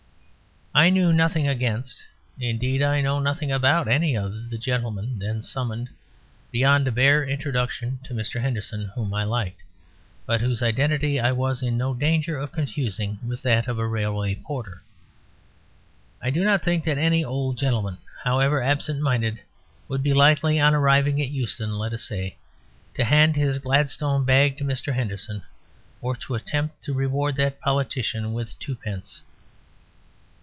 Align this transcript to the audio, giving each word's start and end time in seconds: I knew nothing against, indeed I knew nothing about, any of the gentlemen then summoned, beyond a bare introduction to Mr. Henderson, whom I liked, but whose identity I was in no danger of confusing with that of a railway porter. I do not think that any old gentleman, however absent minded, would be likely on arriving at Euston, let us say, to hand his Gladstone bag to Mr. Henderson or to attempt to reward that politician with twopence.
I 0.73 0.89
knew 0.89 1.11
nothing 1.11 1.49
against, 1.49 2.01
indeed 2.39 2.81
I 2.81 3.01
knew 3.01 3.19
nothing 3.19 3.51
about, 3.51 3.89
any 3.89 4.15
of 4.15 4.49
the 4.49 4.57
gentlemen 4.57 5.19
then 5.19 5.41
summoned, 5.41 5.89
beyond 6.49 6.87
a 6.87 6.93
bare 6.93 7.25
introduction 7.25 7.99
to 8.05 8.13
Mr. 8.13 8.39
Henderson, 8.39 8.89
whom 8.95 9.13
I 9.13 9.25
liked, 9.25 9.61
but 10.25 10.39
whose 10.39 10.61
identity 10.63 11.19
I 11.19 11.33
was 11.33 11.61
in 11.61 11.77
no 11.77 11.93
danger 11.93 12.37
of 12.37 12.53
confusing 12.53 13.19
with 13.27 13.41
that 13.41 13.67
of 13.67 13.79
a 13.79 13.85
railway 13.85 14.33
porter. 14.35 14.81
I 16.21 16.29
do 16.29 16.41
not 16.45 16.63
think 16.63 16.85
that 16.85 16.97
any 16.97 17.21
old 17.21 17.57
gentleman, 17.57 17.97
however 18.23 18.63
absent 18.63 19.01
minded, 19.01 19.41
would 19.89 20.01
be 20.01 20.13
likely 20.13 20.57
on 20.57 20.73
arriving 20.73 21.21
at 21.21 21.31
Euston, 21.31 21.77
let 21.77 21.91
us 21.91 22.03
say, 22.05 22.37
to 22.93 23.03
hand 23.03 23.35
his 23.35 23.59
Gladstone 23.59 24.23
bag 24.23 24.55
to 24.57 24.63
Mr. 24.63 24.93
Henderson 24.93 25.43
or 26.01 26.15
to 26.15 26.35
attempt 26.35 26.81
to 26.85 26.93
reward 26.93 27.35
that 27.35 27.59
politician 27.59 28.31
with 28.31 28.57
twopence. 28.57 29.21